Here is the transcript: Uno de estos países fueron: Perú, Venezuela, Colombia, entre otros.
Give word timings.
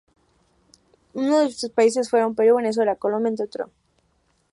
Uno 1.13 1.37
de 1.41 1.45
estos 1.45 1.69
países 1.69 2.09
fueron: 2.09 2.33
Perú, 2.33 2.55
Venezuela, 2.55 2.95
Colombia, 2.95 3.29
entre 3.29 3.45
otros. 3.45 3.69